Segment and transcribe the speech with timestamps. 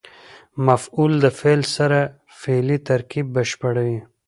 [0.67, 1.99] مفعول د فعل سره
[2.41, 3.99] فعلي ترکیب بشپړوي.